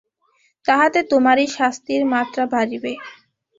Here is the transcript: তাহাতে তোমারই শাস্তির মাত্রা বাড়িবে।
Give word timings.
তাহাতে 0.65 0.99
তোমারই 1.11 1.45
শাস্তির 1.57 2.01
মাত্রা 2.13 2.43
বাড়িবে। 2.53 2.91